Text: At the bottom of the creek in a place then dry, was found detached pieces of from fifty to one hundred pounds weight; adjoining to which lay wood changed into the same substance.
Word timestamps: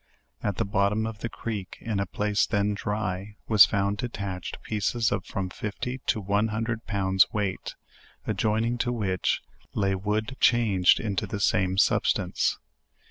At 0.41 0.57
the 0.57 0.65
bottom 0.65 1.05
of 1.05 1.19
the 1.19 1.29
creek 1.29 1.77
in 1.79 1.99
a 1.99 2.07
place 2.07 2.47
then 2.47 2.73
dry, 2.73 3.35
was 3.47 3.67
found 3.67 3.97
detached 3.97 4.59
pieces 4.63 5.11
of 5.11 5.23
from 5.27 5.49
fifty 5.51 5.99
to 6.07 6.19
one 6.19 6.47
hundred 6.47 6.87
pounds 6.87 7.27
weight; 7.31 7.75
adjoining 8.25 8.79
to 8.79 8.91
which 8.91 9.43
lay 9.75 9.93
wood 9.93 10.37
changed 10.39 10.99
into 10.99 11.27
the 11.27 11.39
same 11.39 11.77
substance. 11.77 12.57